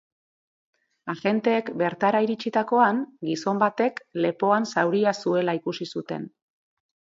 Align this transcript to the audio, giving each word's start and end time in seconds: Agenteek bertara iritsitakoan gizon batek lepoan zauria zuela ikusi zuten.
Agenteek 1.13 1.69
bertara 1.81 2.21
iritsitakoan 2.29 3.03
gizon 3.29 3.61
batek 3.65 4.03
lepoan 4.27 4.67
zauria 4.75 5.15
zuela 5.27 5.59
ikusi 5.63 5.91
zuten. 5.97 6.29